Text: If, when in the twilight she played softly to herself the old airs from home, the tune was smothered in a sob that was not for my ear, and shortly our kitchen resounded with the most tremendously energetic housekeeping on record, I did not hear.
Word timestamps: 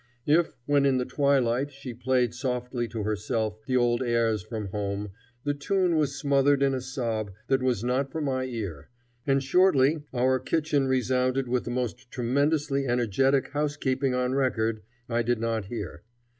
If, 0.25 0.57
when 0.65 0.87
in 0.87 0.97
the 0.97 1.05
twilight 1.05 1.71
she 1.71 1.93
played 1.93 2.33
softly 2.33 2.87
to 2.87 3.03
herself 3.03 3.63
the 3.67 3.77
old 3.77 4.01
airs 4.01 4.41
from 4.41 4.69
home, 4.69 5.11
the 5.43 5.53
tune 5.53 5.95
was 5.95 6.15
smothered 6.17 6.63
in 6.63 6.73
a 6.73 6.81
sob 6.81 7.29
that 7.49 7.61
was 7.61 7.83
not 7.83 8.11
for 8.11 8.19
my 8.19 8.45
ear, 8.45 8.89
and 9.27 9.43
shortly 9.43 10.01
our 10.11 10.39
kitchen 10.39 10.87
resounded 10.87 11.47
with 11.47 11.65
the 11.65 11.69
most 11.69 12.09
tremendously 12.09 12.87
energetic 12.87 13.49
housekeeping 13.51 14.15
on 14.15 14.33
record, 14.33 14.81
I 15.07 15.21
did 15.21 15.39
not 15.39 15.65
hear. 15.65 16.01